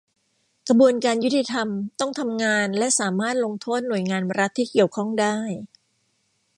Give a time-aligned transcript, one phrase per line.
[0.67, 1.67] กระบวนการยุติธรรม
[1.99, 5.37] ต้องทำงานและสามารถลงโทษหน่วยงานรัฐที่เกี่ยวข้องได้